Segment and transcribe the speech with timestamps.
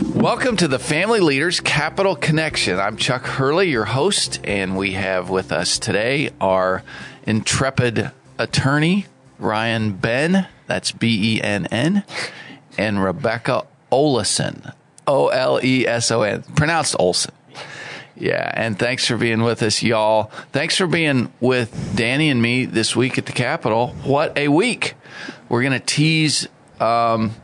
[0.00, 2.80] Welcome to the Family Leaders Capital Connection.
[2.80, 6.82] I'm Chuck Hurley, your host, and we have with us today our
[7.24, 9.04] intrepid attorney,
[9.38, 12.04] Ryan Benn, that's B E N N,
[12.78, 14.72] and Rebecca Oleson,
[15.06, 17.34] O L E S O N, pronounced Olson.
[18.16, 20.24] Yeah, and thanks for being with us, y'all.
[20.52, 23.88] Thanks for being with Danny and me this week at the Capitol.
[24.04, 24.94] What a week!
[25.50, 26.48] We're going to tease
[26.80, 27.34] um,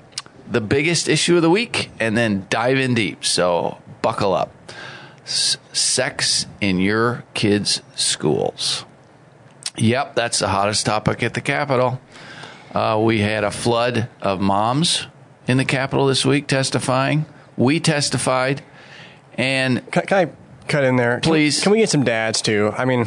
[0.50, 3.24] the biggest issue of the week and then dive in deep.
[3.24, 4.52] So buckle up.
[5.24, 8.84] S- sex in your kids' schools.
[9.76, 12.00] Yep, that's the hottest topic at the Capitol.
[12.72, 15.06] Uh, we had a flood of moms
[15.46, 17.26] in the Capitol this week testifying.
[17.56, 18.62] We testified.
[19.34, 20.30] And Can, can I
[20.68, 21.20] cut in there?
[21.20, 21.62] Can- Please.
[21.62, 22.72] Can, we get some dads too?
[22.76, 23.06] I mean,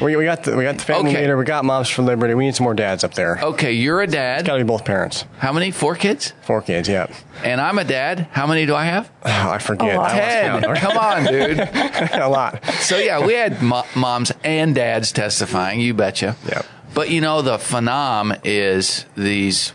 [0.00, 1.20] we, we got the we got the family Okay.
[1.22, 2.34] leader, we got moms for liberty.
[2.34, 3.38] We need some more dads up there.
[3.42, 4.44] okay, you're a dad.
[4.44, 5.24] got to be both parents.
[5.38, 5.70] How many?
[5.70, 6.32] Four kids?
[6.42, 6.88] Four kids.
[6.88, 7.06] Yeah.
[7.42, 8.28] And I'm a dad.
[8.32, 9.10] How many do I have?
[9.26, 9.94] Oh, I forget.
[9.94, 10.62] I lost Ten.
[10.62, 10.78] count.
[10.78, 11.58] Come on, dude.
[12.12, 12.64] a lot.
[12.80, 15.80] So yeah, we had mo- moms and dads testifying.
[15.80, 16.36] You betcha.
[16.48, 16.66] Yep.
[16.94, 19.72] But you know the phenom is these,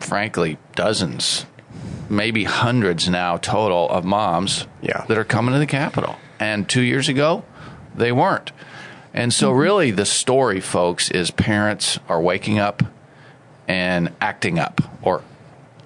[0.00, 1.46] frankly, dozens,
[2.10, 5.04] maybe hundreds now total of moms Yeah.
[5.08, 6.16] that are coming to the Capitol.
[6.38, 7.44] And two years ago,
[7.94, 8.52] they weren't.
[9.14, 9.58] And so mm-hmm.
[9.58, 12.82] really, the story, folks, is parents are waking up
[13.66, 15.22] and acting up or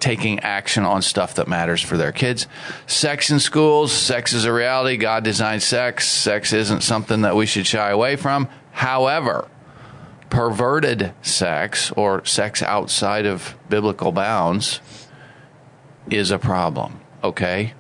[0.01, 2.47] taking action on stuff that matters for their kids.
[2.87, 4.97] Sex in schools, sex is a reality.
[4.97, 6.09] God designed sex.
[6.09, 8.49] Sex isn't something that we should shy away from.
[8.73, 9.47] However,
[10.31, 14.81] perverted sex or sex outside of biblical bounds
[16.09, 17.75] is a problem, okay?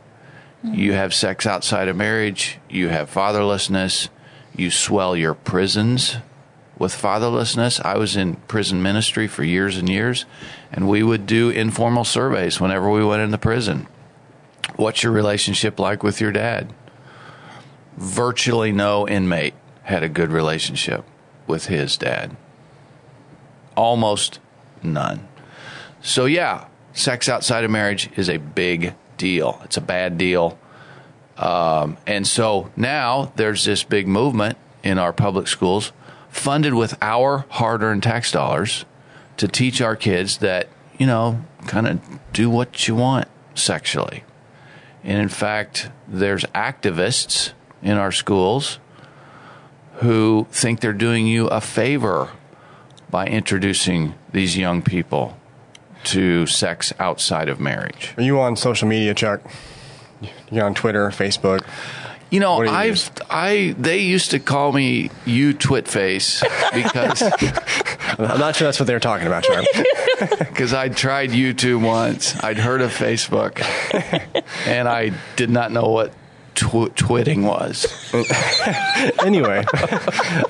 [0.62, 4.08] You have sex outside of marriage, you have fatherlessness,
[4.55, 6.17] you swell your prisons
[6.78, 7.80] with fatherlessness.
[7.84, 10.27] I was in prison ministry for years and years,
[10.70, 13.86] and we would do informal surveys whenever we went into prison.
[14.77, 16.72] What's your relationship like with your dad?
[17.97, 21.05] Virtually no inmate had a good relationship
[21.46, 22.36] with his dad.
[23.77, 24.40] Almost
[24.83, 25.27] none.
[26.02, 29.61] So, yeah, sex outside of marriage is a big deal.
[29.64, 30.58] It's a bad deal.
[31.40, 35.90] Um, and so now there's this big movement in our public schools
[36.28, 38.84] funded with our hard earned tax dollars
[39.39, 40.68] to teach our kids that,
[40.98, 42.01] you know, kind of
[42.34, 44.23] do what you want sexually.
[45.02, 47.52] And in fact, there's activists
[47.83, 48.78] in our schools
[49.95, 52.30] who think they're doing you a favor
[53.11, 55.39] by introducing these young people
[56.05, 58.12] to sex outside of marriage.
[58.18, 59.40] Are you on social media, Chuck?
[60.51, 61.64] You on Twitter, Facebook?
[62.31, 63.11] You know, you I've use?
[63.29, 66.42] I they used to call me you twit face
[66.73, 67.23] because
[68.19, 69.64] I'm not sure that's what they were talking about, Chuck.
[70.39, 72.41] because I'd tried YouTube once.
[72.42, 73.61] I'd heard of Facebook,
[74.67, 76.13] and I did not know what
[76.55, 77.86] tw- twitting was.
[79.24, 79.64] anyway,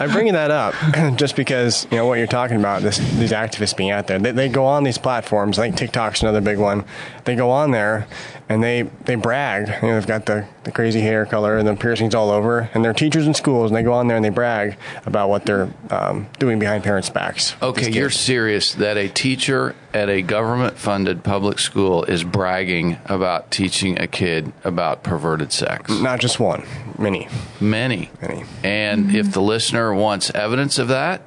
[0.00, 0.75] I'm bringing that up
[1.16, 2.83] just because you know what you're talking about.
[2.83, 5.59] This these activists being out there, they, they go on these platforms.
[5.59, 6.84] I think TikTok's another big one.
[7.25, 8.06] They go on there
[8.49, 9.69] and they they brag.
[9.83, 12.84] You know, they've got the, the crazy hair color and the piercings all over, and
[12.84, 15.69] they're teachers in schools, and they go on there and they brag about what they're
[15.91, 17.55] um, doing behind parents' backs.
[17.62, 23.51] Okay, you're serious that a teacher at a government funded public school is bragging about
[23.51, 25.91] teaching a kid about perverted sex?
[26.01, 26.65] not just one,
[26.99, 27.28] many.
[27.61, 28.11] Many.
[28.23, 28.45] Many.
[28.62, 31.23] And if the listener wants evidence of that,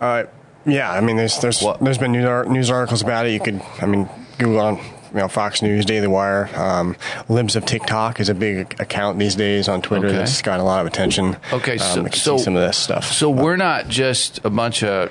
[0.00, 0.24] Uh,
[0.66, 1.80] yeah, I mean, there's there's What?
[1.80, 3.32] there's been news, news articles about it.
[3.32, 4.08] You could, I mean,
[4.38, 6.48] Google on you know Fox News, Daily Wire.
[6.56, 6.96] Um,
[7.28, 10.16] Libs of TikTok is a big account these days on Twitter Okay.
[10.16, 11.36] that's got a lot of attention.
[11.52, 13.04] Okay, um, so- so- see some of this stuff.
[13.12, 15.10] So we're not just a bunch of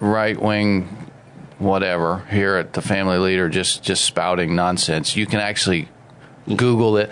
[0.00, 0.88] right wing
[1.58, 5.16] whatever here at the Family Leader just just spouting nonsense.
[5.16, 5.88] You can actually
[6.56, 7.10] Google it.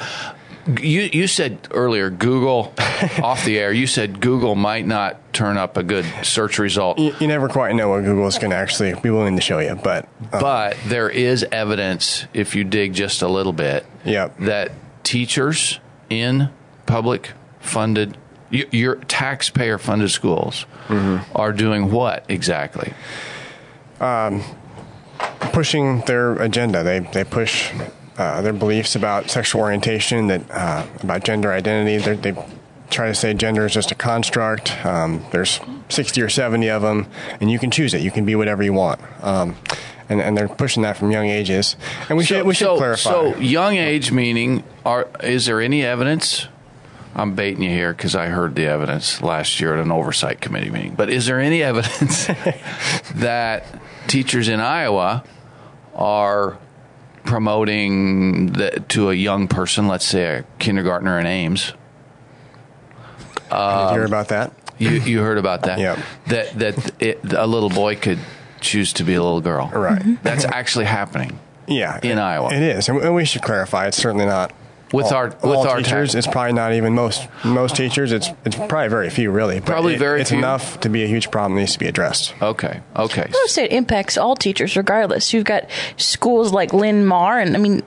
[0.67, 2.73] You you said earlier Google
[3.23, 3.73] off the air.
[3.73, 7.75] You said Google might not turn up a good search result, you, you never quite
[7.75, 10.77] know what Google is going to actually be willing to show you, but uh, but
[10.87, 14.39] there is evidence if you dig just a little bit Yep.
[14.41, 14.71] that
[15.03, 15.81] teachers
[16.11, 16.51] in
[16.87, 18.17] public funded
[18.51, 20.67] your taxpayer funded schools
[21.35, 22.93] are doing what exactly?
[25.53, 26.83] Pushing their agenda.
[26.83, 27.73] They they push
[28.19, 31.99] uh, their beliefs about sexual orientation, that uh, about gender identity.
[31.99, 32.45] They're, they
[32.91, 34.85] try to say gender is just a construct.
[34.85, 37.07] Um, there's 60 or 70 of them,
[37.41, 38.03] and you can choose it.
[38.03, 39.01] You can be whatever you want.
[39.23, 39.57] Um,
[40.09, 41.77] and, and they're pushing that from young ages.
[42.09, 43.11] And we should we should so, clarify.
[43.11, 46.49] So young age meaning are is there any evidence?
[47.15, 50.71] I'm baiting you here because I heard the evidence last year at an oversight committee
[50.71, 50.95] meeting.
[50.95, 52.27] But is there any evidence
[53.15, 53.67] that
[54.07, 55.25] teachers in Iowa
[55.95, 56.59] are
[57.25, 61.73] promoting the, to a young person, let's say a kindergartner in Ames.
[63.51, 64.53] Did you hear about that?
[64.79, 65.79] You you heard about that?
[65.79, 65.99] Yep.
[66.29, 68.19] That that it, a little boy could
[68.61, 69.69] choose to be a little girl.
[69.69, 70.03] Right.
[70.23, 71.39] That's actually happening.
[71.69, 72.53] Yeah, In Iowa.
[72.53, 73.87] it is, and we should clarify.
[73.87, 74.53] It's certainly not
[74.93, 76.13] With all, our- with all our teachers.
[76.13, 78.13] tax- It's probably not even most most teachers.
[78.13, 79.59] It's it's probably very few, really.
[79.61, 80.39] But Probably it- very It's few.
[80.39, 81.55] enough to be a huge problem.
[81.55, 82.35] that needs to be addressed.
[82.43, 82.81] Okay.
[82.97, 83.23] Okay.
[83.23, 85.33] I would say it impacts all teachers regardless.
[85.33, 85.65] You've got
[85.97, 87.83] schools like Linn-Mar, and I mean,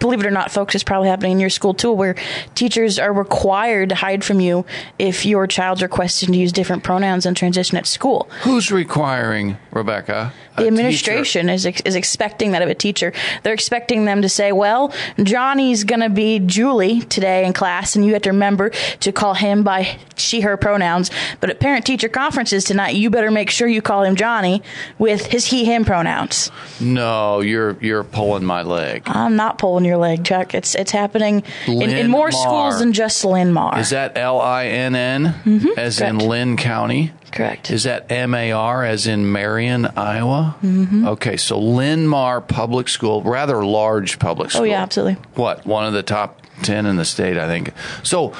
[0.00, 2.16] believe it or not, folks, it's probably happening in your school too, where
[2.56, 4.66] teachers are required to hide from you
[4.98, 8.28] if your child's requesting to use different pronouns and transition at school.
[8.42, 10.32] Who's requiring Rebecca?
[10.58, 13.12] The teacher- administration is ex- is expecting that of a teacher.
[13.42, 18.04] They're expecting them to say, "Well, Johnny's going to be Julie today in class, and
[18.04, 18.70] you have to remember
[19.00, 21.10] to call him by she/her pronouns."
[21.40, 24.62] But at parent-teacher conferences tonight, you better make sure you call him Johnny
[24.98, 26.50] with his he/him pronouns.
[26.80, 29.02] No, you're you're pulling my leg.
[29.06, 30.54] I'm not pulling your leg, Chuck.
[30.54, 32.32] It's it's happening in, in more Mar.
[32.32, 33.78] schools than just Linn-Mar.
[33.78, 35.68] Is that L I N N mm-hmm.
[35.78, 36.18] as in.
[36.18, 37.12] Linn County?
[37.32, 37.70] Correct?
[37.70, 40.56] Is that M A R as in Marion, Iowa?
[40.62, 41.06] Mm-hmm.
[41.08, 44.62] Okay, so Linn-Mar Public School, rather large public school.
[44.62, 45.22] oh yeah, absolutely.
[45.34, 45.66] What?
[45.66, 47.72] One of the top 10 in the state, I think.
[48.02, 48.32] So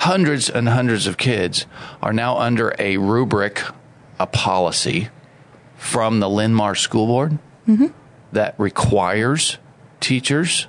[0.00, 1.66] hundreds and hundreds of kids
[2.02, 3.62] are now under a rubric,
[4.18, 5.08] a policy
[5.76, 7.38] from the Linn-Mar School Board
[8.32, 9.58] that requires
[10.00, 10.66] teachers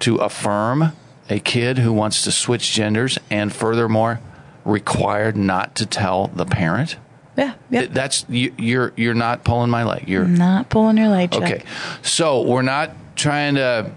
[0.00, 0.92] to affirm
[1.30, 4.20] a kid who wants to switch genders and furthermore
[4.64, 6.96] required not to tell the parent.
[7.36, 7.86] Yeah, yeah.
[7.90, 10.08] That's you, you're you're not pulling my leg.
[10.08, 11.42] You're Not pulling your leg, Chuck.
[11.42, 11.62] Okay.
[12.02, 13.90] So we're not trying to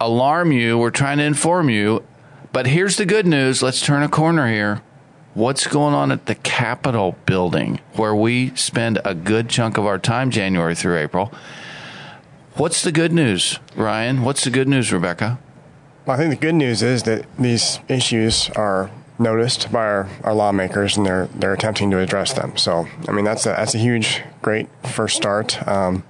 [0.00, 2.04] alarm you, we're trying to inform you.
[2.52, 3.62] But here's the good news.
[3.62, 4.82] Let's turn a corner here.
[5.34, 9.98] What's going on at the Capitol building where we spend a good chunk of our
[9.98, 11.32] time January through April?
[12.54, 14.22] What's the good news, Ryan?
[14.22, 15.38] What's the good news, Rebecca?
[16.04, 18.90] Well, I think the good news is that these issues are
[19.20, 22.56] noticed by our, our lawmakers and they're they're attempting to address them.
[22.56, 25.66] So, I mean, that's a that's a huge, great first start.
[25.68, 26.02] Um,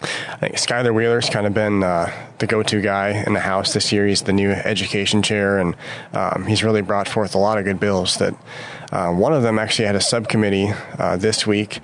[0.00, 3.90] I think Skyler Wheeler's kind of been uh, the go-to guy in the House this
[3.90, 4.06] year.
[4.06, 5.74] He's the new education chair, and
[6.12, 8.16] um, he's really brought forth a lot of good bills.
[8.18, 8.34] That
[8.92, 11.80] uh, one of them actually had a subcommittee uh, this week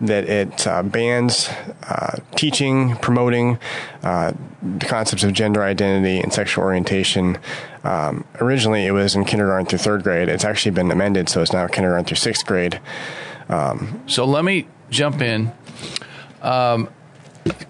[0.00, 1.48] that it uh, bans
[1.88, 3.58] uh, teaching, promoting
[4.02, 4.32] uh,
[4.62, 7.38] the concepts of gender identity and sexual orientation.
[7.84, 10.28] Um, originally, it was in kindergarten through third grade.
[10.28, 12.80] It's actually been amended, so it's now kindergarten through sixth grade.
[14.06, 15.52] So let me jump in.
[16.42, 16.88] Um,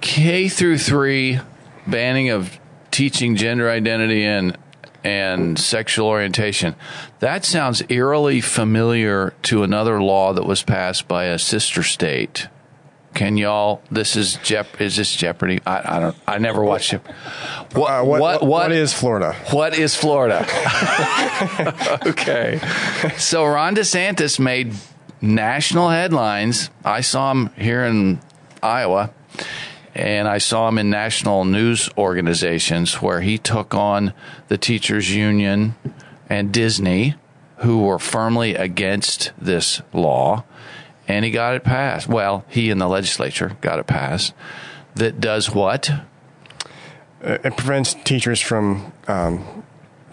[0.01, 1.41] K through three,
[1.87, 2.59] banning of
[2.91, 4.57] teaching gender identity and
[5.05, 6.75] and sexual orientation.
[7.21, 12.49] That sounds eerily familiar to another law that was passed by a sister state.
[13.13, 13.81] Can y'all?
[13.93, 14.81] This is Jep.
[14.81, 15.61] Is this Jeopardy?
[15.65, 16.17] I, I don't.
[16.27, 17.01] I never watched it.
[17.73, 19.35] What, Uh, what, what is Florida?
[19.53, 20.45] what is Florida?
[22.07, 22.59] okay.
[23.17, 24.75] So Ron DeSantis made
[25.21, 26.71] national headlines.
[26.85, 28.19] I saw him here in
[28.65, 29.13] Iowa,
[29.95, 34.13] and I saw him in national news organizations where he took on
[34.49, 35.75] the teachers union
[36.29, 37.15] and Disney,
[37.59, 40.45] who were firmly against this law,
[41.07, 42.09] and he got it passed.
[42.09, 44.35] Well, he and the legislature got it passed.
[44.97, 45.91] That does what?
[47.27, 49.65] it prevents teachers from um,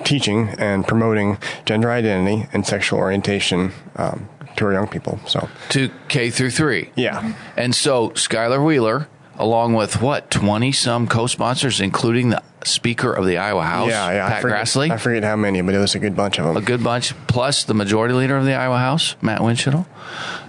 [0.05, 5.19] teaching and promoting gender identity and sexual orientation um, to our young people.
[5.27, 6.89] So, To K through three.
[6.95, 9.07] yeah, And so Skyler Wheeler,
[9.41, 14.11] along with what, 20 some co sponsors, including the Speaker of the Iowa House, yeah,
[14.11, 14.25] yeah.
[14.25, 16.45] I Pat forget, Grassley, I forget how many, but it was a good bunch of
[16.45, 16.57] them.
[16.57, 19.85] a good bunch, plus the Majority Leader of the Iowa House, Matt Windschitl.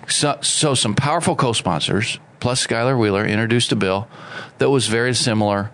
[0.08, 4.08] So, so some powerful co sponsors, plus Skyler Wheeler, introduced a bill
[4.58, 5.70] that was very similar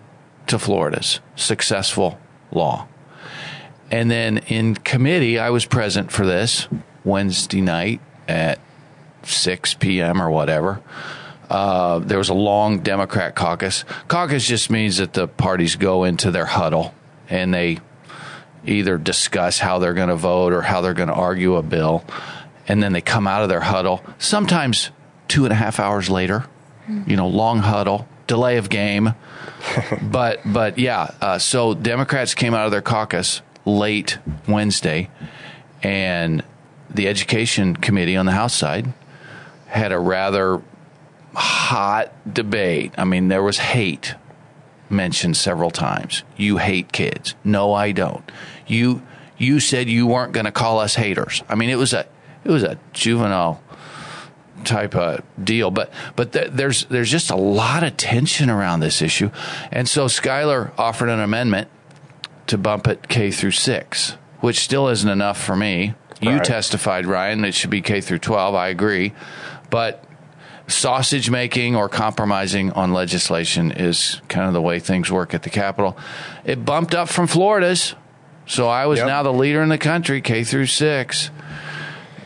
[0.47, 2.19] to Florida's successful
[2.51, 2.87] law.
[3.91, 6.67] And then in committee, I was present for this
[7.03, 8.59] Wednesday night at
[9.23, 10.21] 6 p.m.
[10.21, 10.81] or whatever.
[11.49, 13.83] Uh, there was a long Democrat caucus.
[14.07, 16.93] Caucus just means that the parties go into their huddle
[17.29, 17.79] and they
[18.65, 22.03] either discuss how they're going to vote or how they're going to argue a bill.
[22.67, 24.91] And then they come out of their huddle, sometimes
[25.27, 26.45] two and a half hours later,
[27.07, 29.15] you know, long huddle, delay of game.
[30.03, 35.09] but, but yeah, uh, so Democrats came out of their caucus late Wednesday,
[35.81, 36.43] and
[36.89, 38.93] the Education Committee on the House side
[39.67, 40.61] had a rather
[41.35, 42.93] hot debate.
[42.97, 44.15] I mean, there was hate
[44.89, 46.23] mentioned several times.
[46.35, 47.35] You hate kids.
[47.43, 48.23] No, I don't.
[48.67, 49.01] You
[49.37, 51.43] you said you weren't going to call us haters.
[51.47, 52.05] I mean, it was a
[52.43, 53.61] it was a juvenile
[54.65, 55.71] type of deal.
[55.71, 59.29] But but th- there's there's just a lot of tension around this issue,
[59.71, 61.69] and so Skyler offered an amendment
[62.47, 65.93] to bump it K through six, which still isn't enough for me.
[66.21, 66.43] You Right.
[66.43, 68.55] testified, Ryan, it should be K through twelve.
[68.55, 69.13] I agree,
[69.69, 70.03] but
[70.69, 75.49] sausage making or compromising on legislation is kind of the way things work at the
[75.49, 75.97] Capitol.
[76.45, 77.95] It bumped up from Florida's,
[78.45, 79.07] so I was Yep.
[79.07, 81.31] now the leader in the country, K through six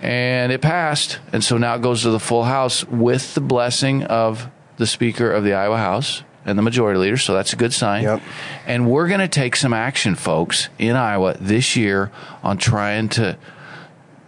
[0.02, 1.20] and it passed.
[1.32, 5.32] And so now it goes to the full House with the blessing of the Speaker
[5.32, 7.16] of the Iowa House and the Majority Leader.
[7.18, 8.04] So that's a good sign.
[8.04, 8.22] Yep.
[8.68, 12.12] And we're going to take some action, folks, in Iowa this year
[12.44, 13.38] on trying to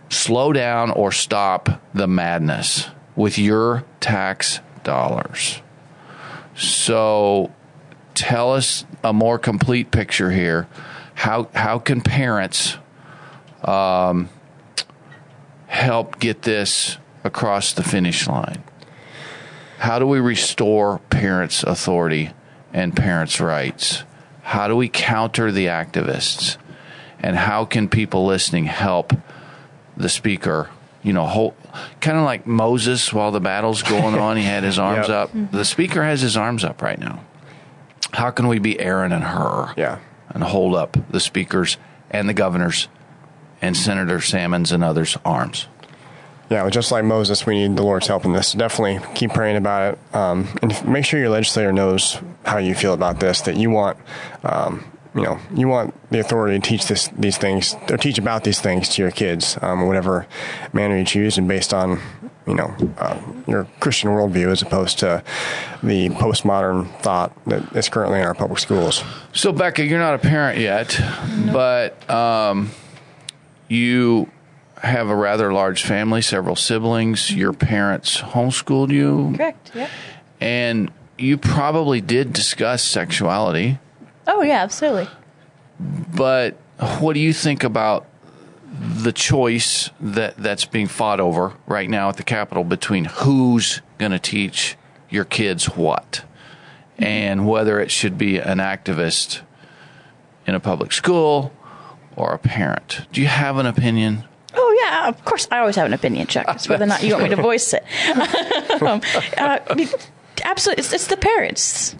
[0.09, 5.61] slow down or stop the madness with your tax dollars.
[6.55, 7.51] So
[8.13, 10.67] tell us a more complete picture here.
[11.13, 12.77] How how can parents
[13.63, 14.29] um,
[15.67, 18.63] help get this across the finish line?
[19.79, 22.31] How do we restore parents' authority
[22.73, 24.03] and parents' rights?
[24.41, 26.57] How do we counter the activists?
[27.19, 29.13] And how can people listening help
[29.97, 30.69] the speaker?
[31.05, 31.53] You know, hold,
[32.01, 35.09] kind of like Moses while the battle's going on, he had his arms Yep.
[35.35, 35.51] up.
[35.51, 37.21] The speaker has his arms up right now.
[38.13, 39.73] How can we be Aaron and Hur?
[39.77, 39.99] Yeah.
[40.29, 41.77] and hold up the speakers
[42.11, 42.87] and the governors
[43.61, 45.67] and Senator Salmons and others' arms.
[46.49, 48.53] Yeah, just like Moses, we need the Lord's help in this.
[48.53, 52.93] Definitely keep praying about it, um, and make sure your legislator knows how you feel
[52.93, 53.41] about this.
[53.41, 53.97] That you want,
[54.43, 54.83] um,
[55.15, 58.59] you know, you want the authority to teach this, these things, or teach about these
[58.59, 60.27] things to your kids, um, whatever
[60.73, 62.01] manner you choose, and based on,
[62.45, 63.17] you know, uh,
[63.47, 65.23] your Christian worldview as opposed to
[65.81, 69.03] the postmodern thought that is currently in our public schools.
[69.31, 70.99] So, Becca, you're not a parent yet,
[71.53, 72.71] but um,
[73.69, 74.29] you
[74.81, 77.31] have a rather large family, several siblings.
[77.33, 79.71] Your parents homeschooled you, Correct.
[79.73, 79.89] Yep.
[80.41, 83.79] and you probably did discuss sexuality.
[84.27, 85.07] Oh yeah, absolutely.
[85.79, 86.55] But
[86.99, 88.07] what do you think about
[88.79, 94.11] the choice that that's being fought over right now at the Capitol between who's going
[94.11, 94.75] to teach
[95.09, 96.23] your kids what
[96.97, 99.41] and whether it should be an activist
[100.45, 101.51] in a public school
[102.15, 103.01] or a parent?
[103.11, 104.23] Do you have an opinion?
[104.53, 105.47] Oh yeah, of course.
[105.51, 106.45] I always have an opinion, Chuck.
[106.49, 107.83] It's whether or not you want me to voice it.
[108.81, 109.01] um,
[109.37, 109.59] uh,
[110.43, 111.95] absolutely, it's, it's the parents.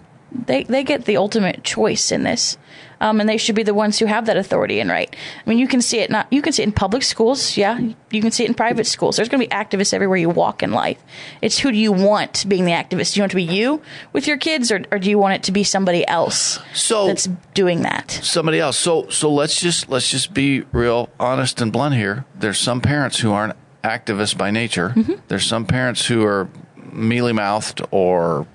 [0.46, 2.58] They they get the ultimate choice in this,
[3.00, 5.14] um, and they should be the ones who have that authority and right.
[5.44, 6.26] I mean, you can see it not.
[6.30, 7.56] You can see it in public schools.
[7.56, 7.78] Yeah,
[8.10, 9.16] you can see it in private schools.
[9.16, 10.98] There's going to be activists everywhere you walk in life.
[11.40, 13.14] It's who do you want being the activist?
[13.14, 13.80] Do you want it to be you
[14.12, 17.28] with your kids, or, or do you want it to be somebody else So- that's
[17.54, 18.10] doing that?
[18.22, 18.76] somebody else.
[18.76, 22.24] So so let's just let's just be real honest and blunt here.
[22.34, 24.94] There's some parents who aren't activists by nature.
[25.28, 26.48] There's some parents who are
[26.92, 28.46] mealy mouthed or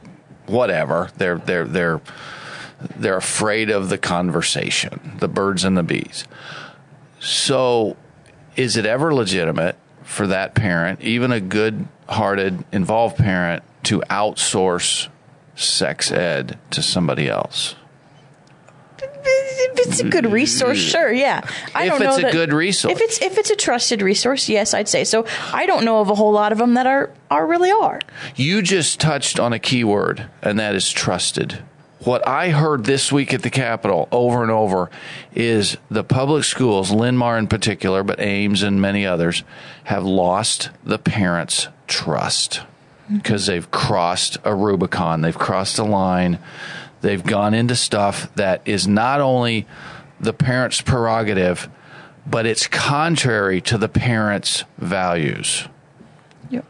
[0.51, 1.10] whatever.
[1.17, 2.01] They're they're they're
[2.96, 6.25] they're afraid of the conversation, the birds and the bees.
[7.20, 7.96] So
[8.55, 15.08] is it ever legitimate for that parent, even a good hearted, involved parent, to outsource
[15.55, 17.75] sex ed to somebody else?
[19.03, 20.91] If it's a good resource, mm.
[20.91, 21.41] sure, yeah.
[21.74, 22.93] I If don't know it's a that- good resource.
[22.93, 25.25] If it's if it's a trusted resource, yes, I'd say so.
[25.53, 28.00] I don't know of a whole lot of them that are are really are.
[28.36, 31.63] You just touched on a key word, and that is trusted.
[32.03, 34.89] What I heard this week at the Capitol over and over
[35.36, 39.43] is the public schools, Linn-Mar in particular, but Ames and many others,
[39.84, 42.53] have lost the parents' trust
[43.03, 43.17] mm-hmm.
[43.17, 45.22] because they've crossed a Rubicon.
[45.22, 46.39] They've crossed a line.
[47.01, 49.67] They've gone into stuff that is not only
[50.20, 51.70] the parents' prerogative,
[52.27, 55.67] but it's contrary to the parents' values.
[56.51, 56.65] Yep.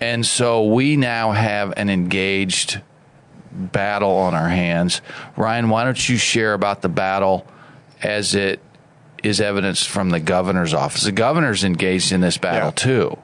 [0.00, 2.80] And so we now have an engaged
[3.52, 5.02] battle on our hands.
[5.36, 7.46] Ryan, why don't you share about the battle
[8.02, 8.60] as it
[9.22, 11.02] is evidenced from the governor's office?
[11.02, 12.70] The governor's engaged in this battle Yeah.
[12.72, 13.18] too.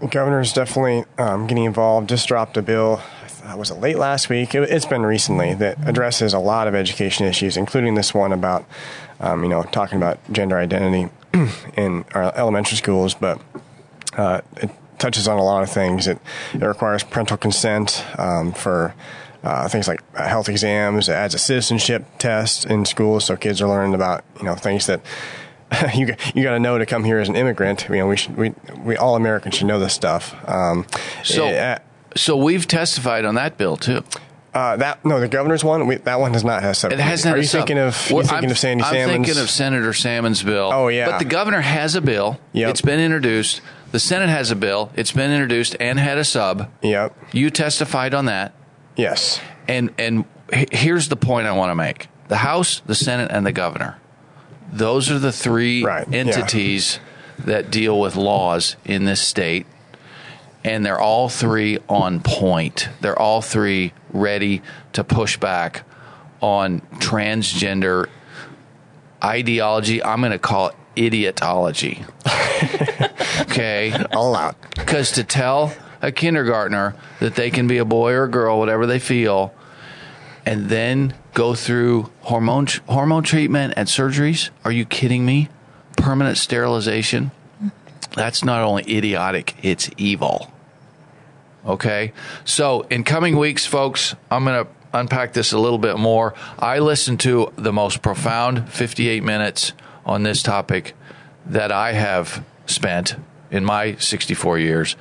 [0.00, 2.08] The governor's definitely um, getting involved.
[2.08, 3.00] Just dropped a bill.
[3.44, 4.54] Uh, Was it late last week?
[4.54, 8.64] It, it's been recently that addresses a lot of education issues, including this one about,
[9.20, 11.10] um, you know, talking about gender identity
[11.76, 13.14] in our elementary schools.
[13.14, 13.40] But
[14.16, 16.06] uh, it touches on a lot of things.
[16.06, 16.18] It,
[16.54, 18.94] it requires parental consent um, for
[19.42, 21.08] uh, things like uh, health exams.
[21.08, 24.86] It adds a citizenship test in schools, so kids are learning about you know things
[24.86, 25.00] that
[25.94, 27.86] you got- you got to know to come here as an immigrant.
[27.90, 30.34] You know, we should we we all Americans should know this stuff.
[30.48, 30.86] Um,
[31.24, 31.78] So, eh,
[32.14, 34.02] so we've testified on that bill too.
[34.54, 35.86] uh, that no, the governor's one.
[35.86, 37.34] We, that one does not have It hasn't.
[37.34, 39.26] Are you sub- thinking of you Well, thinking I'm, of Sandy I'm Salmon's?
[39.26, 40.70] thinking of Senator Salmon's bill.
[40.72, 41.10] Oh, yeah.
[41.10, 42.38] But the governor has a bill.
[42.52, 42.70] Yep.
[42.70, 43.60] It's been introduced.
[43.92, 44.90] The Senate has a bill.
[44.96, 46.70] It's been introduced and had a sub.
[46.82, 47.16] Yep.
[47.32, 48.54] You testified on that.
[48.96, 49.40] Yes.
[49.68, 53.52] And and here's the point I want to make: the House, the Senate, and the
[53.52, 53.98] governor.
[54.72, 56.18] Those are the three Right, yeah.
[56.18, 56.98] entities
[57.38, 59.66] that deal with laws in this state,
[60.64, 62.88] and they're all three on point.
[63.00, 64.62] They're all three ready
[64.94, 65.84] to push back
[66.40, 68.08] on transgender
[69.22, 70.02] ideology.
[70.02, 72.04] I'm going to call it idiotology.
[73.42, 74.56] okay All out.
[74.74, 78.86] because to tell a kindergartner that they can be a boy or a girl, whatever
[78.86, 79.54] they feel,
[80.46, 85.48] and then go through hormone hormone treatment and surgeries, are you kidding me?
[85.96, 87.30] Permanent sterilization?
[88.14, 90.52] That's not only idiotic, it's evil.
[91.66, 92.12] Okay?
[92.44, 96.34] So, in coming weeks, folks, I'm going to unpack this a little bit more.
[96.58, 99.72] I listened to the most profound 58 minutes
[100.06, 100.94] on this topic
[101.46, 103.16] that I have spent
[103.50, 104.96] in my 64 years,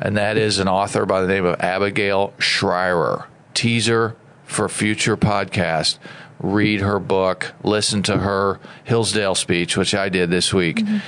[0.00, 3.26] and that is an author by the name of Abigail Shrier.
[3.52, 5.98] Teaser for future podcast.
[6.40, 10.98] Read her book, listen to her Hillsdale speech, which I did this week, mm-hmm.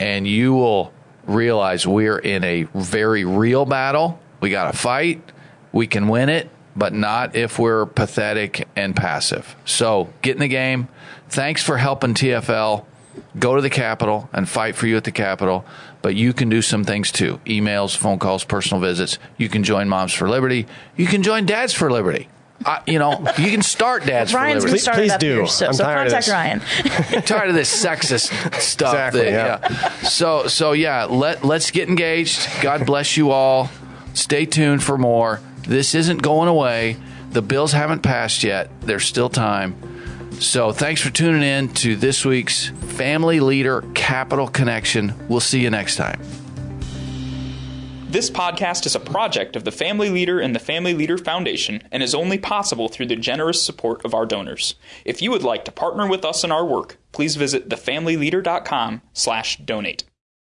[0.00, 0.92] and you will
[1.26, 4.20] realize we're in a very real battle.
[4.40, 5.22] We got to fight.
[5.72, 9.56] We can win it, but not if we're pathetic and passive.
[9.64, 10.88] So get in the game.
[11.28, 12.84] Thanks for helping TFL
[13.38, 15.64] go to the Capitol and fight for you at the Capitol.
[16.02, 19.18] But you can do some things too emails, phone calls, personal visits.
[19.38, 20.66] You can join Moms for Liberty.
[20.96, 22.28] You can join Dads for Liberty.
[22.64, 24.78] I, you know, you can start Dads Ryan's for going Liberty.
[24.78, 25.34] to start Please it do.
[25.38, 26.32] here, so, I'm so tired of contact this.
[26.32, 26.62] Ryan.
[27.16, 28.92] I'm tired of this sexist stuff.
[28.94, 29.88] Exactly, that- yeah.
[30.02, 32.46] So so yeah, let let's get engaged.
[32.62, 33.70] God bless you all.
[34.14, 35.40] Stay tuned for more.
[35.66, 36.96] This isn't going away.
[37.30, 38.70] The bills haven't passed yet.
[38.80, 39.76] There's still time.
[40.40, 45.14] So thanks for tuning in to this week's Family Leader Capital Connection.
[45.28, 46.20] We'll see you next time.
[48.08, 52.00] This podcast is a project of the Family Leader and the Family Leader Foundation and
[52.00, 54.76] is only possible through the generous support of our donors.
[55.04, 60.04] If you would like to partner with us in our work, please visit thefamilyleader.com/donate.